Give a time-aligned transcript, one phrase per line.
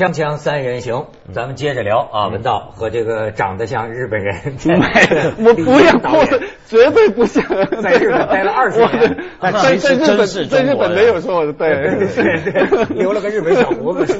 [0.00, 4.34] 锵锵三人行，咱们接着聊啊，文道和这个长得像日本人
[5.44, 6.24] 我不要，我
[6.66, 7.44] 绝对不像，
[7.82, 14.16] 在日本待了二十年，在在日本在日本没有说对对对，留了个日本小胡子，是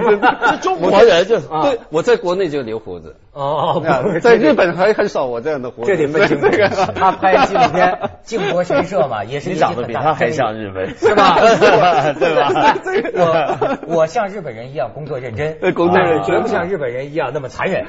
[0.61, 3.81] 中国人就对，我在国内就留胡子哦，
[4.21, 6.47] 在日本还很少我这样的胡子，这得分清楚。
[6.95, 11.37] 他拍纪录片 《靖国神社》嘛，也是你长得比他还像日本，是吧？
[12.19, 13.79] 对吧？
[13.87, 15.59] 我我像日本人一样工作认真。
[15.75, 17.87] 工作认真绝不像日本人一样那么残忍。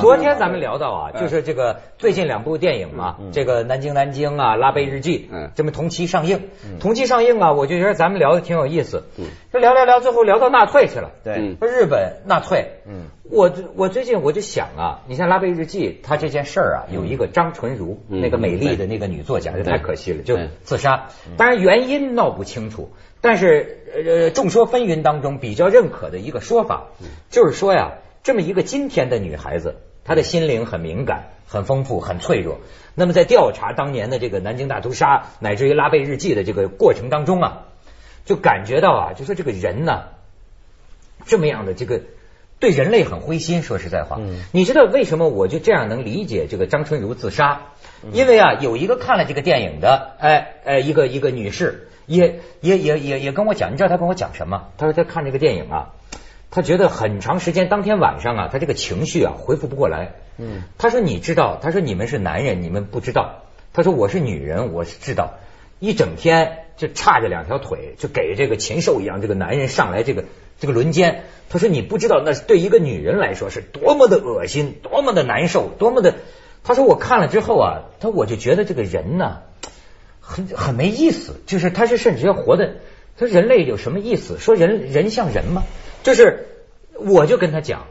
[0.00, 6.48] 昨天咱们聊到啊，就是这个最近两部电影嘛，这个《南京南京》啊，《拉贝日记》，这么同期上映，
[6.80, 9.04] 同期上映啊，我就觉得咱们聊的挺有意思。
[9.52, 11.10] 这聊聊聊，最后聊到纳粹去了。
[11.24, 12.80] 对，日本纳粹。
[12.86, 21.08] 嗯，我我最近我就想啊，你像《拉贝日记》，他这件事儿啊，有一个张纯如，那个美丽的那个女作家，就太可惜了，就自杀。
[21.36, 22.90] 当然原因闹不清楚。
[23.20, 26.88] 但是呃，众说纷纭当中比较认可的一个说法，
[27.30, 32.58] 就是说呀，这么一个今天的女孩子，她的心灵很敏感、很丰富、很脆弱。
[32.96, 37.66] 那么在调查当年的这个南京大屠杀，乃至于拉贝日记的这个过程当中啊，
[38.24, 40.06] 就感觉到啊，就说这个人呢，
[41.24, 42.00] 这么样的这个
[42.62, 43.62] 对人类很灰心。
[43.62, 44.20] 说实在话，
[44.52, 47.62] 你知道为什么我就这样能理解这个张春如自杀？
[48.12, 51.88] 因为啊，有一个看了这个电影的，哎哎，一个一个女士。
[52.06, 54.68] 也也也也也跟我讲，你知道她跟我讲什么？
[54.76, 55.94] 她说她看这个电影啊，
[56.50, 60.14] 她觉得很长时间，当天晚上啊，她这个情绪啊恢复不过来。
[60.36, 63.44] 嗯，她说你知道，她说你们是男人，你们不知道。
[63.72, 65.34] 她说我是女人，我是知道。
[65.78, 70.24] 一整天就叉着两条腿，就给这个禽兽一样，这个男人上来这个
[70.60, 71.24] 这个轮奸。
[71.48, 76.14] 他说你不知道，那对一个女人来说是多么的恶心，多么的难受，多么的。
[76.64, 79.38] 他说我看了之后啊，他我就觉得这个人呢。
[80.24, 82.76] 很很没意思，就是他是甚至要活的，
[83.18, 84.38] 他人类有什么意思？
[84.38, 85.64] 说人人像人吗？
[86.04, 86.46] 就是
[86.94, 87.86] 我就跟他讲，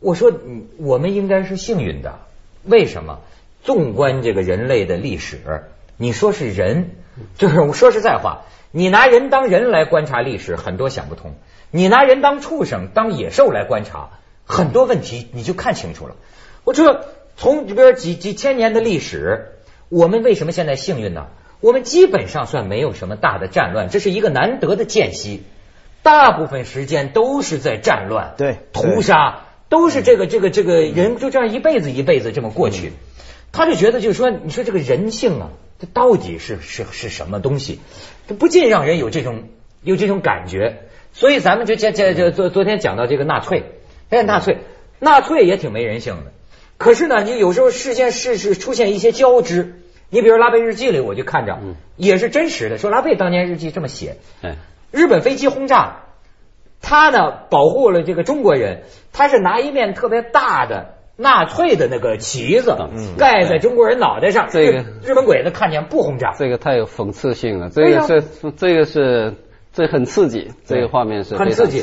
[0.00, 0.32] 我说
[0.78, 2.20] 我们应该是幸运的，
[2.64, 3.20] 为什么？
[3.62, 5.38] 纵观这个人类的历史，
[5.98, 6.92] 你说是人，
[7.36, 11.32] 就是我说实在话，你拿人当人来观察历史，很多想不通；
[11.70, 14.10] 你拿人当畜生、当野兽来观察，
[14.44, 16.16] 很多问题你就看清楚了。
[16.64, 17.04] 我说
[17.36, 19.52] 从这边几几千年的历史，
[19.88, 21.28] 我们为什么现在幸运呢？
[21.60, 25.42] 我们基本上算没有什么大的战乱，这是一个难得的间隙。
[26.02, 32.92] 大部分时间都是在战乱、对屠杀，都是这个这个这个人就这样一辈子一辈子这么过去。
[33.52, 37.80] 他就觉得就是说，你说这个人性啊，这到底是是是什么东西？
[38.26, 39.44] 这不禁让人有这种
[39.82, 40.88] 有这种感觉。
[41.20, 43.64] 所以咱们就这这这昨昨天讲到这个纳粹，
[44.08, 44.56] 哎，纳粹
[45.00, 46.32] 纳粹也挺没人性的。
[46.78, 49.74] 可是呢，你有时候事件事是出现一些交织。
[50.08, 51.58] 你比如拉贝日记里，我就看着，
[51.96, 52.78] 也是真实的。
[52.78, 54.16] 说拉贝当年日记这么写，
[54.90, 56.04] 日本飞机轰炸，
[56.80, 62.74] 他呢保护了这个中国人，他是拿一面特别大的纳粹的那个旗子
[63.18, 66.32] 盖在中国人脑袋上，这个日本鬼子看见不轰炸。
[66.38, 68.24] 这个太有讽刺性了，这个是
[68.56, 69.34] 这个是
[69.80, 71.80] 这很刺激，这个画面是很刺激。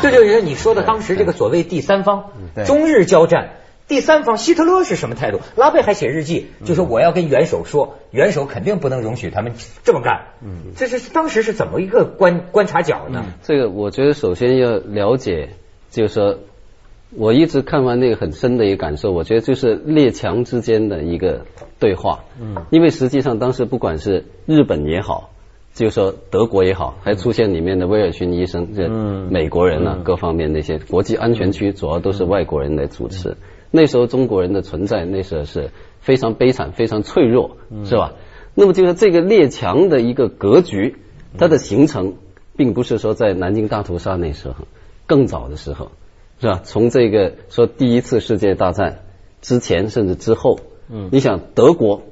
[0.00, 2.26] 这就是你说的当时这个所谓第三方，
[2.64, 3.54] 中日交战，
[3.88, 5.40] 第三方希特勒是什么态度？
[5.56, 10.26] 拉贝还写日记，就说我要跟元首说，元首肯定不能容许他们这么干。
[10.44, 13.24] 嗯，这是当时是怎么一个观观察角呢？
[13.42, 15.48] 这个我觉得首先要了解，
[15.90, 16.38] 就是说，
[17.16, 21.46] 我一直看完那个很深的一个感受，我觉得就是列强之间的一个
[21.78, 22.24] 对话。
[22.38, 25.30] 嗯，因为实际上当时不管是日本也好。
[25.74, 33.36] 就是说德国也好，还出现里面的威尔逊医生，这美国人呢，各方面那些国际安全区主要都是外国人来主持。
[33.70, 35.70] 那时候中国人的存在，那时候是
[36.00, 38.14] 非常悲惨、非常脆弱，是吧？
[38.54, 40.96] 那么就是这个列强的一个格局，
[41.36, 42.14] 它的形成，
[42.56, 44.66] 并不是说在南京大屠杀那时候，
[45.06, 45.92] 更早的时候，
[46.40, 46.60] 是吧？
[46.64, 49.04] 从这个说第一次世界大战
[49.42, 50.60] 之前，甚至之后，
[50.90, 52.02] 嗯，你想德国。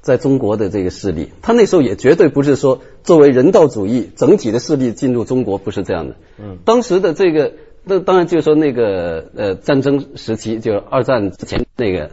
[0.00, 6.14] 在中国的这个势力，他那时候也绝对不是说作为人道主义整体的势力进入中国，不是这样的。
[6.38, 7.52] 嗯，当时的这个，
[7.84, 12.10] 那当然就是说那个呃战争时期，就是二战之前那个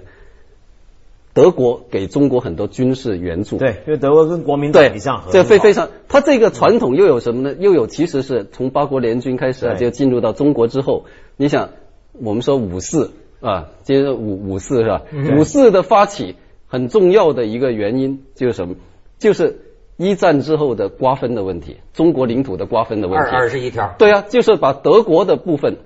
[1.34, 3.58] 德国给中国很多军事援助。
[3.58, 7.56] 对，因为德国跟国民党一向这非非常，他这个传统又有什么呢？
[7.60, 11.06] 又有其实是从八国联军开始啊，就进入到中国之后，
[11.38, 11.70] 你想
[12.14, 15.02] 我们说五四啊，接着五五四是吧？
[15.38, 16.36] 五四的发起。
[16.68, 18.76] 很重要的一个原因就是什么？
[19.20, 19.60] 就是
[19.98, 23.30] 一战之后的瓜分的问题，中国领土的瓜分的问题。
[23.30, 23.96] 二二十一条。
[23.98, 25.78] 对啊，就是把德国的部分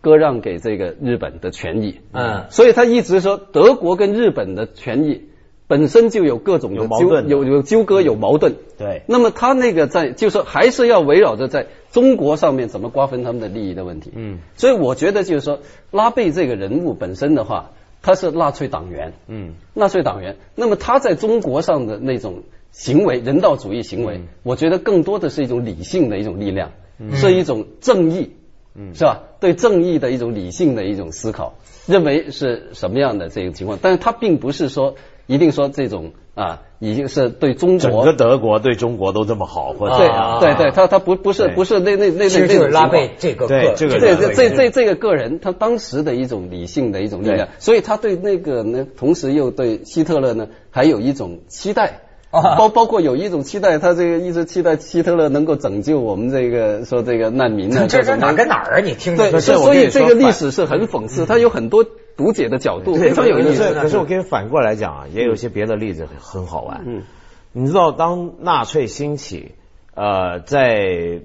[0.00, 2.00] 割让给这个日本的权益。
[2.12, 5.24] 嗯所以他一直说德国跟日本的权益
[5.66, 8.54] 本身就有各种的纠有矛盾的有有纠葛有矛盾。
[8.78, 14.10] 对那么他那个在就是说还是要围绕着在中国上面怎么瓜分他们的利益的问题。
[14.14, 15.60] 嗯，所以我觉得就是说
[15.90, 17.70] 拉贝这个人物本身的话，
[18.04, 19.14] 他是纳粹党员。
[19.28, 24.28] 嗯，纳粹党员，那么他在中国上的那种行为，人道主义行为，嗯。
[24.42, 26.72] 我觉得更多的是一种理性的一种力量，
[27.14, 28.36] 是一种正义，
[28.74, 28.94] 嗯。
[28.94, 29.22] 是吧？
[29.40, 31.54] 对正义的一种理性的一种思考，
[31.86, 34.96] 认为是什么样的这种情况，但是他并不是说
[35.26, 52.00] 一定说这种啊，已经是对中国整国个德国对中国都这么好，或者对啊对对，他他不不是不是那那那那就是拉贝这个个这对这个人这这这这个个人，他当时的一种理性的一种力量，所以他对那个呢，同时又对希特勒呢，还有一种期待。
[52.30, 57.86] 啊包包括有一种期待，他这个一直期待希特勒能够拯救我们这个说这个难民呢。
[57.88, 58.80] 这这哪跟哪儿啊？
[58.80, 63.74] 你听着对，是所所以这个历史是很讽刺，它有很多读解的角度，非常有意思。
[63.74, 66.84] 可是我跟你反过来讲啊，也有一些别的例子很很好玩。
[66.86, 67.02] 嗯，
[67.52, 69.52] 你知道当纳粹兴起，
[69.94, 71.20] 呃，在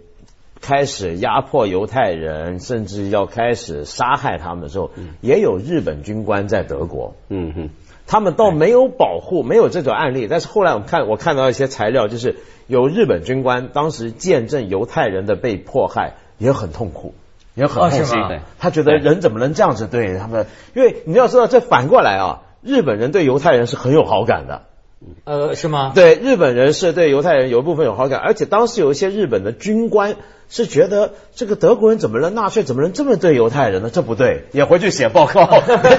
[0.62, 4.92] 开始压迫犹太人，甚至要开始杀害他们的时候，
[5.22, 7.16] 也有日本军官在德国。
[7.30, 7.70] 嗯哼，
[8.08, 10.28] 他们倒没有保护，没有这种案例。
[10.30, 12.36] 但是后来我们看，我看到一些材料，就是
[12.68, 17.14] 有日本军官当时见证犹太人的被迫害，也很痛苦，
[17.60, 18.18] 也很痛心。
[18.58, 20.48] 他觉得人怎么能这样子对他们？
[20.74, 24.64] 因为你要知道，这反过来啊，日本人对犹太人是很有好感的。
[25.24, 25.94] 呃，是吗？
[25.96, 30.18] 对日本人是对犹太人有一部分有好感，而且当时有一些日本的军官
[30.50, 33.90] 是觉得这个德国人怎么能，纳粹怎么能这么对犹太人呢？
[33.90, 35.48] 这不对，也回去写报告。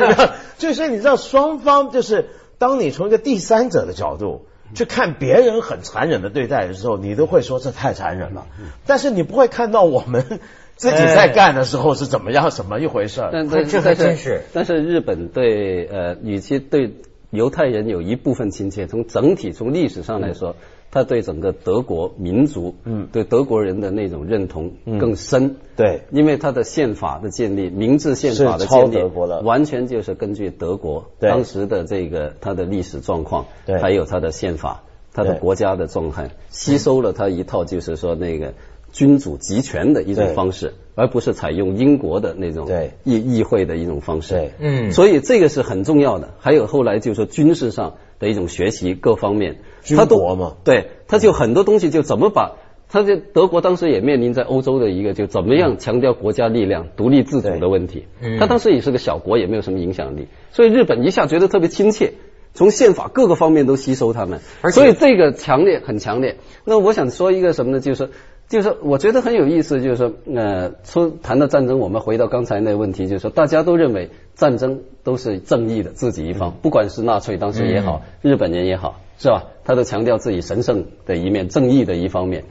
[0.59, 2.29] 就是你知道，双方就是
[2.59, 8.47] 当你从一个第三者的角度去看别人很残忍的对待的时候，你都会说这太残忍了，
[8.85, 10.41] 但是你不会看到我们
[10.81, 13.29] 自己在干的时候是怎么样，什么一回事儿。
[13.31, 14.41] 但但这还但真是。
[14.55, 16.95] 但是日本对呃，与其对
[17.29, 20.57] 犹太人有一部分亲切，从整体从历史上来说，
[20.91, 23.09] 他对整个德国民族，嗯。
[23.13, 25.57] 对德国人的那种认同更深。
[25.77, 26.01] 对。
[26.11, 33.79] 因为他的宪法的建立，明治宪法的建立，德国的完全就是根据德国当时的这个他的历史状况，对。
[33.79, 34.83] 还有他的宪法，
[35.13, 38.55] 他的国家的状态，吸收了他一套就是说那个
[38.93, 44.35] 君主集权的一种方式，而不是采用英国的那种对议议会的一种方式。
[44.35, 46.35] 对嗯所以这个是很重要的。
[46.39, 52.57] 还有后来就是说军事上的一种学习，各方面，军他都国嘛对，他就很多东西就怎么把。
[52.93, 58.07] 他在德国当时也面临在欧洲的一个就怎么样强调国家力量、独立自主的问题。
[58.21, 62.15] 嗯他当时也是个小国，也没有什么影响力，所以日本一下觉得特别亲切，
[62.53, 64.41] 从宪法各个方面都吸收他们，
[64.73, 66.39] 所以这个强烈很强烈。
[66.65, 67.79] 那我想说一个什么呢？
[67.79, 68.09] 就是说
[68.51, 79.45] 就是说我觉得很有意思，就是说呃，说谈到战争，我们回到刚才那个问题，就是说大家都认为战争都是正义的自己一方，不管是纳粹当时也好，日本人也好，是吧？
[79.65, 82.43] 他都强调自己神圣的一面、正义的一方面。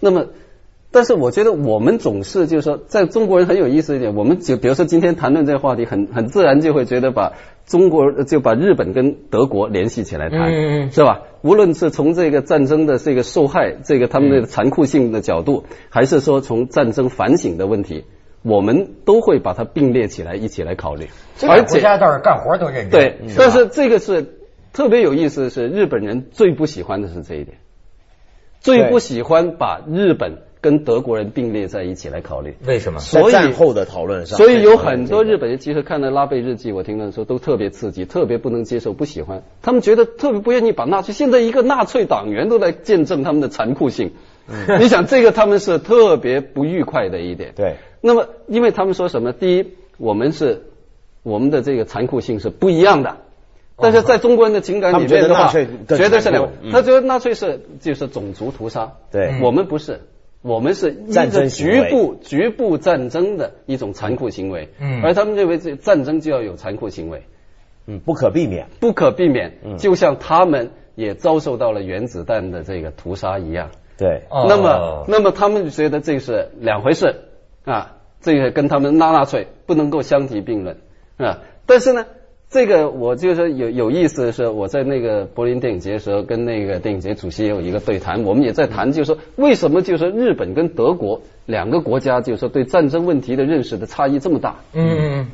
[0.00, 0.24] 那么，
[0.92, 7.32] 但是我觉得我们总是就是说，在中国人很有意思一点，我们就比如说今天谈论这个话题，很很自然就会觉得把
[7.64, 11.22] 中国就把日本跟德国联系起来谈，嗯是吧？
[11.40, 18.04] 无论是从这个战争的这个受害，这个他们的残酷性的角度，还是说从战争反省的问题，
[18.42, 21.08] 我们都会把它并列起来一起来考虑，
[21.48, 22.90] 而且国家倒是干活都认真。
[22.90, 24.26] 对，但是这个是
[24.74, 27.56] 特别有意思的是，日本人最不喜欢的是这一点，
[28.60, 32.56] 最不喜欢把日本跟德国人并列在一起来考虑。
[32.64, 33.00] 为什么？
[33.00, 39.42] 所以在战后的讨论上，所以有很多日本人其实看了拉贝日记，我听他说都特别刺激，特别不能接受，不喜欢。
[39.60, 44.12] 他们觉得特别不愿意把纳粹，现在一个纳粹党员都来见证他们的残酷性。
[44.78, 47.52] 你想这个他们是特别不愉快的一点。
[47.54, 49.32] 对那么，因为他们说什么？
[49.32, 49.66] 第一，
[49.98, 50.62] 我们是
[51.22, 53.16] 我们的这个残酷性是不一样的。
[53.76, 56.48] 但是在中国人的情感里面的话，绝对是两。
[56.70, 60.02] 他觉得纳粹是就是种族屠杀，对我们不是，
[60.42, 64.68] 我们是战争局部局部战争的一种残酷行为。
[64.78, 67.22] 嗯而他们认为这战争就要有残酷行为，
[67.86, 68.66] 嗯不可避免。
[68.80, 69.58] 不可避免。
[69.64, 73.70] 嗯就像他们也遭受到了原子弹的这个屠杀一样。
[73.96, 77.14] 对，哦那么，那么他们觉得这是两回事
[77.64, 80.78] 啊，这个跟他们纳纳粹不能够相提并论
[81.18, 81.40] 啊。
[81.66, 82.06] 但是呢，
[82.52, 94.56] 这个我就是有有意思的是，我在那个柏林电影节的时候，跟那个电影节主席也有一个对谈，我们也在谈，就是说为什么就是日本跟德国两个国家，就是说对战争问题的认识的差异这么大？
[94.74, 95.28] 嗯，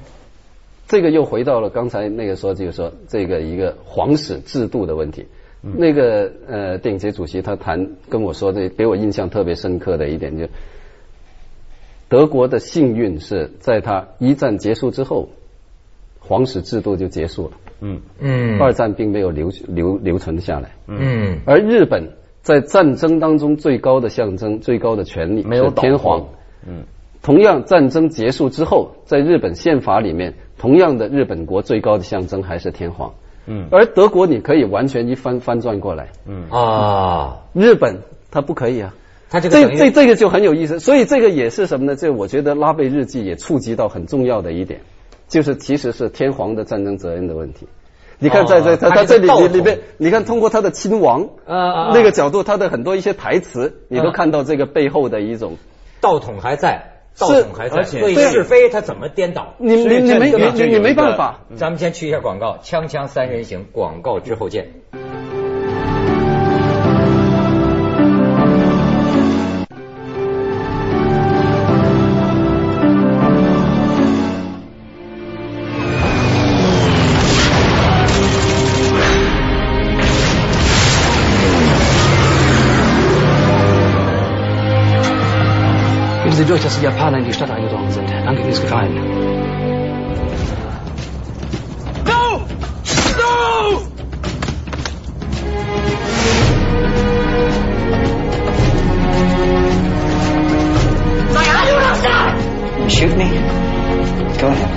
[0.86, 5.26] 这个又回到了刚才那个说，就是说这个一个皇室制度的问题。
[5.60, 10.46] 那个呃，电影节主席他谈跟我说的，给我印象特别深刻的一点就，
[12.08, 15.30] 德国的幸运是在他一战结束之后，
[16.28, 17.52] 皇室制度就结束了。
[17.80, 20.72] 嗯嗯，二战并没有留留留存下来。
[20.86, 22.10] 嗯，而日本
[22.42, 26.26] 在战争当中最高的象征、最高的权利没有天皇。
[26.66, 26.84] 嗯，
[27.22, 33.14] 同样战争结束之后，在日本宪法里面，同样的日本国最高的象征还是天皇。
[33.46, 36.08] 嗯，而德国你可以完全一翻翻转过来。
[36.26, 38.94] 嗯啊，日本它不可以啊。
[39.30, 41.96] 他这个这这这个就很有意思，所以这个也是什么呢？
[41.96, 44.80] 这我觉得拉贝日记也触及到很重要的一点。
[45.28, 47.68] 就是其实是天皇的战争责任的问题。
[48.20, 55.56] 你看，在在他他这里里里边，你看通过他的亲王啊那个角度，他的很多一些台词，你都看到这个背后的一种
[56.00, 59.54] 道统还在，道统还在，对是非他怎么颠倒？
[59.58, 61.42] 你你你没你你没办法。
[61.54, 64.72] 咱们先去一下广告，锵锵三人行，广告之后见。
[86.44, 88.08] Durch, dass die Japaner in die Stadt eingedrungen sind.
[88.10, 88.94] Danke fürs Gefallen.
[92.06, 92.46] No!
[93.18, 93.82] No!
[102.88, 103.28] Shoot me?
[104.40, 104.70] Go ahead.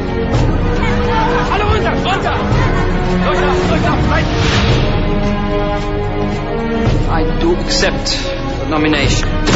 [1.51, 1.93] Alle runter!
[2.03, 2.35] Runter!
[3.25, 3.51] Runter!
[3.69, 3.93] Runter!
[4.09, 4.25] Right!
[7.09, 8.07] I do accept
[8.59, 9.50] the nomination.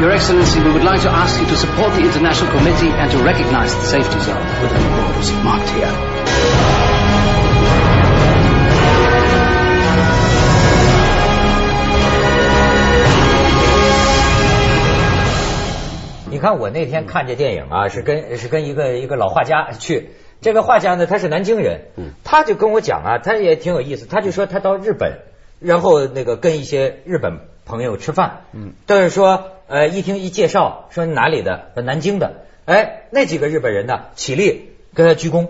[0.00, 3.18] Your Excellency, we would like to ask you to support the International Committee and to
[3.22, 5.88] recognize the safety zone within the borders marked here.
[16.28, 20.10] 你看，我那天看这电影啊，是跟是跟一个一个老画家去。
[20.40, 21.82] 这个画家呢，他是南京人，
[22.24, 24.06] 他就跟我讲啊，他也挺有意思。
[24.06, 25.20] 他就说他到日本，
[25.60, 29.52] 然后那个跟一些日本朋友吃饭，嗯，但是说。
[29.66, 31.70] 呃，一听一介绍，说哪里的？
[31.74, 32.44] 说南京的。
[32.66, 35.48] 哎，那几个日本人呢，起立跟他鞠躬，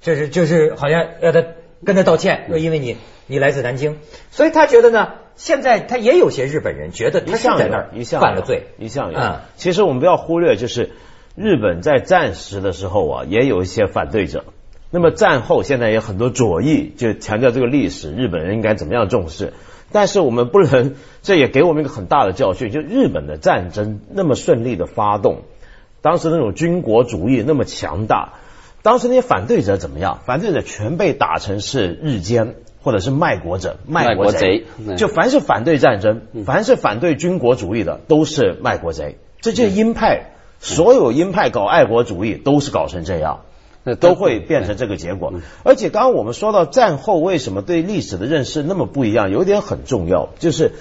[0.00, 1.44] 就是就是好像要他
[1.84, 3.98] 跟他道歉，说因为你你来自南京，
[4.30, 7.90] 所以他觉得呢，现在他也有些日本人觉得他是在那儿
[8.20, 9.18] 犯了罪，一向有。
[9.18, 10.90] 嗯，其实我们不要忽略，就是
[11.36, 14.44] 日本在战时的时候啊，也有一些反对者。
[14.90, 19.52] 那么战后现在有很多左翼就强调这个历史，日本人应该怎么样重视。
[19.92, 25.42] 但是我们不能，这也给我们一个很大的教训，就日本的战争那么顺利的发动，
[26.00, 28.34] 当时那种军国主义那么强大，
[28.82, 30.20] 当时那些反对者怎么样？
[30.24, 34.64] 反对者全被打成是日奸或者是卖国者、卖国贼，
[34.96, 39.18] 就凡是反对战争、凡是反对军国主义的，都是卖国贼。
[39.40, 43.40] 这就是鹰派，所有鹰派搞爱国主义都是搞成这样。
[43.82, 45.32] 那都会变成这个结果，
[45.62, 50.72] 而且刚刚我们说到战后为什么对历史的认识那么不一样，有一点很重要，就是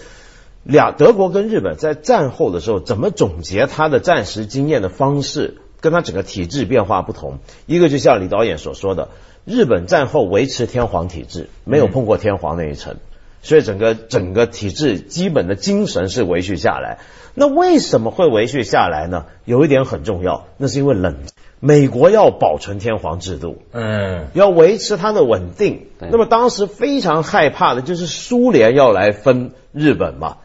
[0.64, 7.40] 俩德国跟日本在战后的时候怎么总结他的战时经验的方式，跟他整个体制变化不同。
[7.66, 9.08] 一个就像李导演所说的，
[9.46, 12.98] 日本战后维持天皇体制，没有碰过天皇那一层，
[13.42, 17.00] 所以整个整个体制基本的精神是维续下来。
[17.34, 19.26] 那为什么会维续下来呢？
[19.46, 21.16] 有一点很重要，那是因为冷。
[21.60, 25.88] 美国要保存天皇制度，嗯，要维持它的稳定。
[26.00, 30.38] 那么当时非常害怕的就是苏联要来分日本嘛。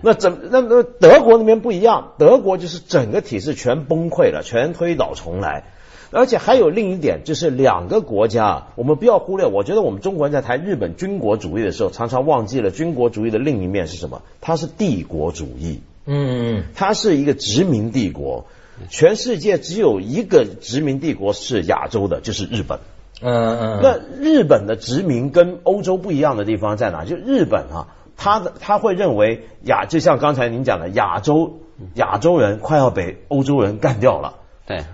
[0.00, 5.64] 那怎那那德国那边不一样，德国就是整个体制全崩溃了，全推倒重来。
[6.10, 9.46] 而且还有另一点，就是两个国家，我们不要忽略。
[9.46, 14.22] 我觉得我们中国人在谈日本军国主义的时候，常常忘记了军国主义的另一面是什么？
[14.40, 15.80] 它是帝国主义。
[16.06, 18.46] 嗯，它是一个殖民帝国。
[18.88, 22.78] 全世界只有一个殖民帝国是亚洲的，就是日本。
[23.20, 23.80] 嗯嗯。
[23.82, 27.04] 那日本的殖民跟欧洲不一样的地方在哪？
[27.04, 27.86] 就日本啊，
[28.16, 31.60] 他的他会认为亚，就像刚才您讲的，亚洲
[31.94, 34.34] 亚洲人快要被欧洲人干掉了。
[34.66, 34.84] 对。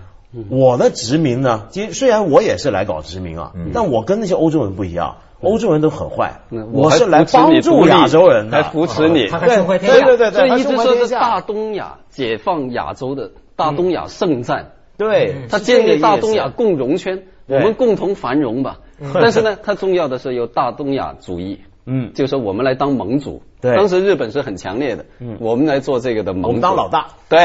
[0.49, 6.41] 我的殖民呢，其实虽然我也是来搞殖民啊，但我跟那些欧洲人不一样，欧洲人都很坏。
[6.71, 9.25] 我是来帮助亚洲人的，还扶持你。
[9.25, 10.31] 对对对对。
[10.31, 13.31] 所以一直说是大东亚解放亚洲的。
[13.59, 18.79] 大东亚圣战，对，他建立大东亚共荣圈，我们共同繁荣吧。
[19.13, 23.43] 但是呢，它重要的是有大东亚主义，嗯，就是说我们来当盟主。
[23.61, 27.37] 对，当时日本是很强烈的，嗯，我们来做这个的盟主，我们当老大，对，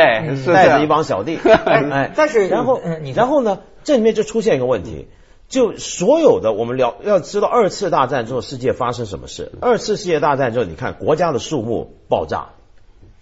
[0.47, 1.38] 带着一帮小弟。
[1.44, 2.80] 哎，但是然后，
[3.14, 5.09] 然后呢，这里面就出现一个问题，
[5.49, 9.50] 就所有的我们了要知道二次大战之后世界发生什么事？
[9.61, 12.50] 二次世界大战之后，你看国家的数目爆炸。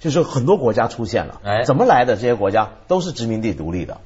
[0.02, 1.40] 就是很多国家出现了。
[1.44, 2.16] 哎怎么来的？
[2.16, 3.98] 这些国家都是殖民地独立的。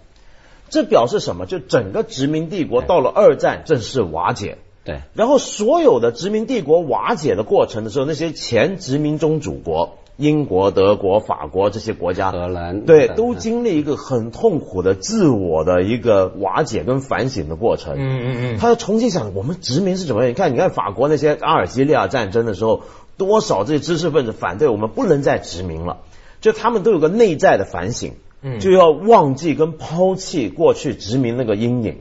[0.69, 1.47] 这表示什么？
[1.47, 4.59] 就整个殖民帝国到了二战正式瓦解。
[4.85, 17.95] 对，然后所有的殖民帝国瓦解的过程的时候，那些前殖民宗主国，英国、德国、法国这些国家，荷兰对，嗯都经历一个很痛苦的自我的一个瓦解跟反省的过程。
[17.97, 20.31] 嗯嗯嗯他要重新想，我们殖民是怎么样？
[20.31, 22.83] 你看，你看法国那些阿尔及利亚战争的时候，
[23.17, 25.99] 多少这些知识分子反对我们不能再殖民了，
[26.41, 31.99] 就他们都有个内在的反省，嗯就要忘记跟抛弃过去殖民那个阴影。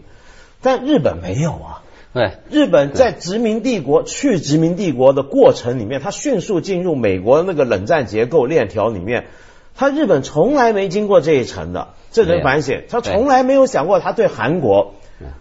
[0.62, 1.82] 但日本没有啊。
[2.14, 9.26] 对，日本在殖民帝国去殖民帝国的过程里面，它迅速进入美国那个冷战结构链条里面。
[9.76, 14.94] 它日本从来没经过这一层的，这人反省，他从来没有想过他对韩国、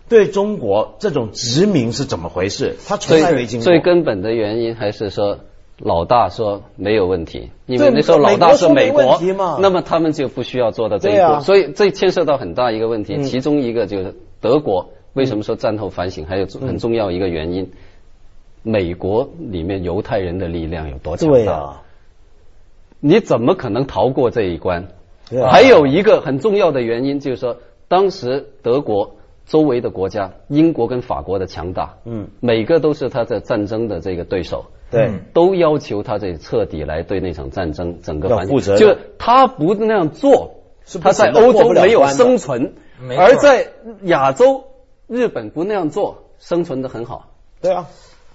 [0.09, 3.64] 对中国这种殖民是怎么回事，他从来没经过。
[3.64, 5.38] 最根本的原因还是说。
[5.85, 9.21] 老大说没有问题，因为那时候老大是美美国
[9.61, 11.41] 那么他们就不需要做到这一步，啊。
[11.41, 13.23] 所以这牵涉到很大一个问题，嗯。
[13.23, 17.71] 其中一个就是德国为什么说战后反省，还有很重要一个原因，
[18.62, 21.35] 美国里面犹太人的力量有多强大？
[21.35, 21.83] 对啊，
[23.00, 24.88] 你怎么可能逃过这一关？
[25.50, 34.64] 还有一个很重要的原因就是说，当时德国周围的国家，英国跟法国的强大，嗯，每个都是他的战争的这个对手，
[34.95, 35.07] 对。
[35.07, 35.21] 嗯。
[35.33, 40.55] 都要求他得彻底来对那场战争整个反要负责任就是他不那样做
[40.87, 42.75] 是，他在欧洲没有生存
[43.19, 43.69] 而在
[44.03, 44.65] 亚洲，
[45.09, 47.31] 日本不那样做，生存的很好。
[47.61, 47.87] 对啊，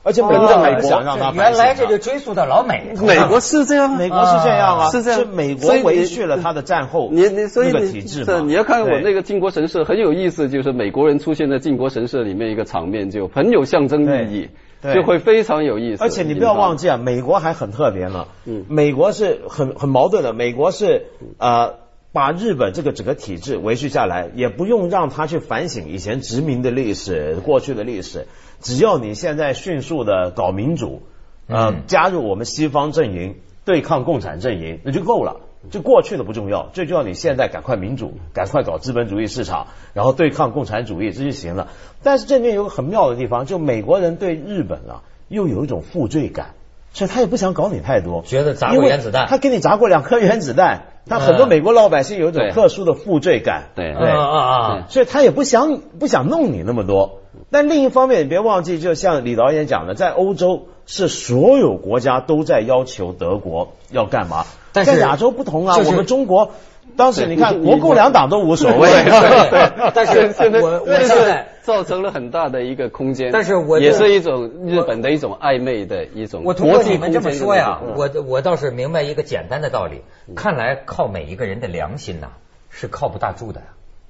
[0.02, 0.82] 而且美跟国美国。
[0.82, 5.28] 想让他原来这就追溯到老美，美国是这样啊，美国是这样啊，是这样。
[5.28, 8.42] 美国所以你维续了他的战后你你所以体制嘛。
[8.42, 9.02] 你要看我对。
[9.02, 14.50] 那个靖国神社很有意思，就是美国人出现在靖国神社里面一个场面，就很有象征意义，
[14.82, 16.04] 就会非常有意思。
[16.04, 18.28] 而且你不要忘记啊，美国还很特别呢。
[18.46, 20.34] 嗯美国是很很矛盾的。
[20.34, 21.76] 美国是呃
[22.12, 28.28] 把日本这个整个体制维续下来，也不用让他去反省以前殖民的历史、过去的历史。
[28.62, 31.04] 只要你现在迅速的搞民主，
[31.48, 35.42] 呃，嗯加入我们西方阵营，对抗共产阵营，那就够了。
[35.72, 41.68] 就过去的不重要，最重要你现在赶快民主，赶快搞资本主义市场，然后对抗共产主义，这就行了。
[42.02, 46.54] 但是这里面有个很妙的地方，就美国人对日本啊，又有一种负罪感，
[46.94, 54.86] 所以他也不想搞你太多，觉得砸过因为原子弹他给你砸过两颗原子弹，他很多美国老百姓有一种特殊的负罪感，对啊啊啊！
[54.88, 57.20] 所以他也不想不想弄你那么多。
[57.52, 66.52] 但另一方面，你别忘记，就像李导演讲的，在欧洲是所有国家都在要求德国要干嘛，但是在亚洲不同啊，就是我们中国
[66.96, 80.02] 当时你看国共两党都无所谓，对 但是现在我我现在造成了很大的一个空间，但是我也就是一种日本的一种暧昧的一种我通过你们这么说呀，我我倒是明白一个简单的道理，
[80.36, 82.28] 看来靠每一个人的良心呐
[82.70, 83.62] 是靠不大住的。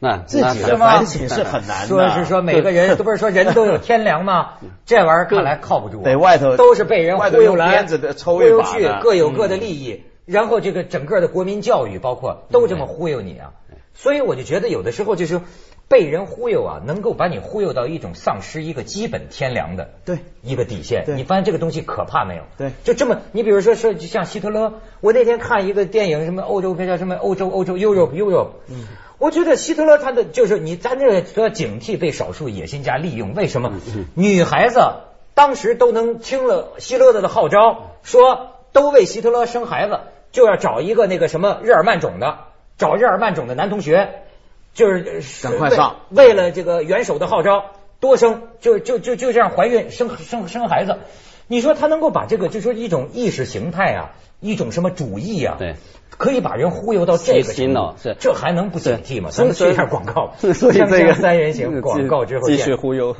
[0.02, 1.88] 那自己的反省是很难的。
[1.88, 4.52] 说是说每个人都不是说人都有天良吗？
[4.86, 13.54] 这玩意儿看来靠不住啊，得外头都是被人外头忽悠来，鞭子的抽忽悠去一把，各有各的利益，然后这个整个的国民教育包括都这么忽悠你啊，
[13.94, 15.42] 所以我就觉得有的时候就是
[15.88, 20.20] 被人忽悠啊，能够把你忽悠到一种丧失一个基本天良的对。
[20.44, 21.04] 一个底线。
[21.18, 22.44] 你发现这个东西可怕没有？
[22.58, 22.72] 对。
[22.84, 28.86] 就这么，你比如说说，就像希特勒，我那天看一个电影，什么欧洲片叫什么欧洲欧洲 Europe Europe，嗯，
[29.18, 33.74] 我觉得希特勒他的就是你咱这个说要警惕被少数野心家利用，为什么？
[34.14, 34.80] 女孩子
[35.34, 40.00] 当时都能听了希特勒的号召，说都为希特勒生孩子，
[40.32, 42.40] 就要找一个那个什么日耳曼种的，
[42.78, 44.10] 找日耳曼种的男同学，
[44.74, 47.66] 就是赶快上为为了这个元首的号召，
[48.00, 50.98] 多生就就就就这样怀孕生生生孩子。
[51.48, 55.78] 你说他能够把这个，就说一种意识形态啊，一种什么主义啊，对，
[56.16, 59.32] 可以把人忽悠到这个洗程度脑是这还能不警惕吗？
[59.32, 63.16] 咱们去一下广告， 所以这个锵锵三人行广告之后继续忽悠。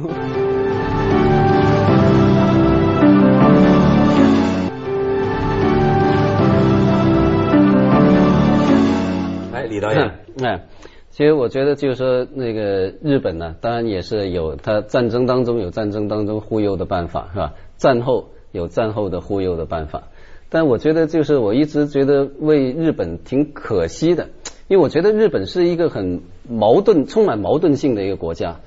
[9.80, 10.12] 导演，
[10.42, 10.68] 哎，
[11.10, 17.54] 其实我觉得就是说，那个日本呢，当然也是有它战争当中有战争当中忽悠的办法，是吧？
[17.78, 20.04] 战后有战后的忽悠的办法，
[20.50, 24.30] 但我觉得就是我一直觉得为日本挺可惜的，
[24.68, 28.60] 因为我觉得日本是一个很矛盾、充满矛盾性的一个国家。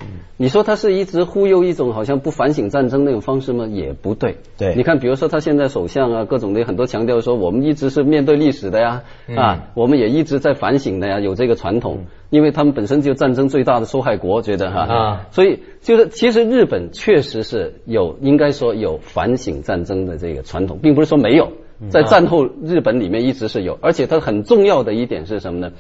[0.43, 3.65] 你说他是一直忽悠一种好像不反省战争那种方式吗？
[3.71, 4.39] 也不对。
[4.59, 4.75] 对。
[4.75, 9.37] 你看，比如说他现在首相啊，各种的很多强调说，我们一直是面对历史的呀，嗯。
[9.37, 15.27] 啊，我们也一直在反省的呀，有这个传统，因为他们本身就战争最大的受害国，觉得哈，啊。
[15.31, 21.53] 所以就是其实日本确实是有应该说有反省战争的这个传统，并不是说没有，
[21.89, 25.71] 在战后日本里面一直是有，而且它很重要的一点是什么呢？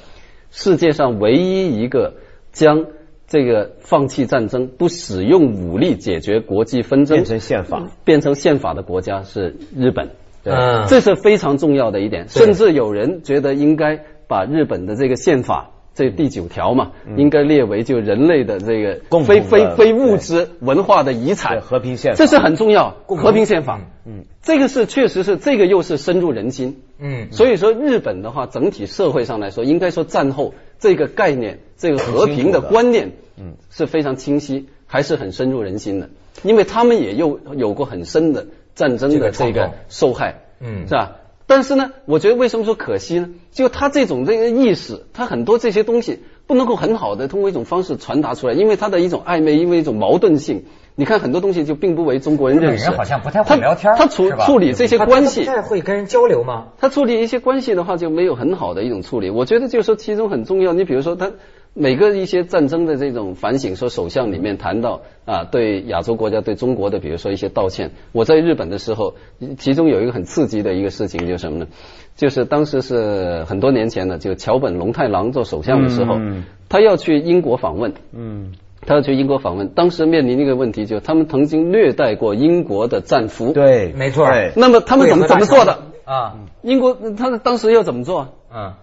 [0.53, 2.15] 世界上唯一一个
[2.53, 2.87] 将
[3.33, 7.83] 这个放弃战争、不使用武力解决国际纷争变成宪法。
[8.05, 10.11] 变成宪法的国家是日本。
[10.45, 10.85] 对嗯。
[10.87, 15.71] 这是非常重要的一点，甚至有人觉得应该把日本的这个宪法。
[15.95, 22.17] 这第九条嘛，应该列为就人类的这个非非非物质文化的遗对产，和平宪法。
[22.17, 22.97] 这是很重要。
[23.07, 26.81] 和平宪法，嗯，这个是确实是这个又是深入人心。
[26.99, 32.63] 嗯，所以说日本的话，整体社会上来说，应该说战后这个概念，这个和平的。
[32.63, 36.11] 观念，嗯，是非常清晰，还是很深入人心的。
[36.43, 41.17] 因为他们也有有过很深的战争的这个受害，嗯是吧？
[41.47, 43.29] 但是呢，我觉得为什么说可惜呢？
[43.51, 50.65] 就他这种这个意识，他很多这些东西不能够很好的通过一种方式传达出来，因为他的一种暧昧，因为一种矛盾性。
[50.95, 52.85] 你看很多东西就并不为中国人日本认识。
[52.85, 56.69] 人好像不太会聊天他处处理这些关系，他太会跟人交流吗？
[56.79, 59.31] 他处理一些关系的话，就没有很好的一种处理。
[59.31, 60.73] 我觉得就是说，其中很重要。
[60.75, 61.33] 你比如说，他
[61.75, 67.93] 每个一些战争的这种反省，说首相里面谈到啊，对亚洲国家、对中国的，比如说一些道歉。
[68.13, 69.15] 我在日本的时候，
[69.57, 71.69] 其中有一个很刺激的一个事情，就是什么呢？
[72.15, 78.53] 就是当时是很多年前的，就桥本龙太郎做首相的时候，嗯他要去英国访问，嗯，
[78.87, 83.55] 他要去英国访问，当时面临一个问题，就是他们曾经虐待过英国的战俘。。
[83.55, 85.79] 对，没错对那么他们怎么怎么做的？
[86.05, 86.37] 啊？
[86.61, 88.29] 英国他当时要怎么做？
[88.55, 88.75] 嗯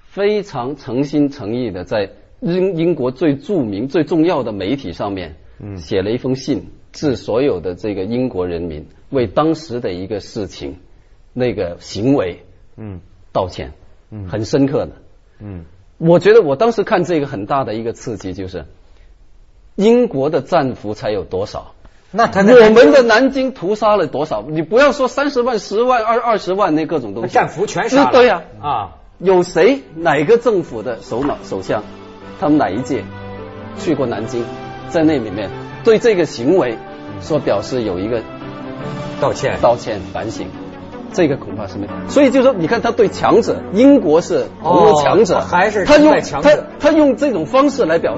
[0.00, 2.10] 非常诚心诚意的在
[2.42, 5.78] 英英国最著名、最重要的媒体上面，嗯。
[5.78, 10.76] 写了一封信，致所有的这个英国人民，为当时的一个事情、
[11.32, 12.42] 那个行为
[12.76, 13.00] 嗯。
[13.32, 13.72] 道歉，
[14.10, 14.28] 嗯。
[14.28, 14.92] 很深刻的。
[15.38, 15.64] 嗯。
[15.98, 18.66] 我觉得我当时看这个很大的一个刺激就是，
[19.76, 21.74] 英国的战俘才有多少？
[22.10, 24.44] 那他我们的南京屠杀了多少？
[24.46, 29.80] 你不要说三十万、十万、二二十万那各种东西，战俘全杀了，对呀、啊，有谁？
[29.94, 31.84] 哪个政府的首脑首相，
[32.42, 33.04] 他们哪一届
[33.78, 34.44] 去过南京，
[34.88, 35.48] 在那里面
[35.84, 36.76] 对这个行为
[37.20, 38.20] 说表示有一个
[39.20, 40.48] 道歉道歉反省，
[41.12, 41.86] 这个恐怕是没。
[42.08, 46.50] 所以就说，你看他对强者，英国是同为强者，哦还是他用他
[46.80, 48.10] 他用这种方式来表。